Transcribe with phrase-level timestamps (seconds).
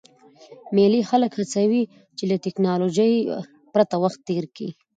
[0.75, 1.83] مېلې خلک هڅوي،
[2.17, 3.13] چي له ټکنالوژۍ
[3.73, 4.67] پرته وخت تېر کي.